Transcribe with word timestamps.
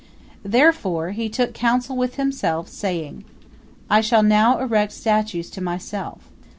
Therefore 0.43 1.11
he 1.11 1.29
took 1.29 1.53
counsel 1.53 1.95
with 1.95 2.15
himself, 2.15 2.67
saying: 2.69 3.23
"I 3.87 4.01
shall 4.01 4.23
now 4.23 4.57
erect 4.57 4.93
statues 4.93 5.51
to 5.51 5.61
myself. 5.61 6.23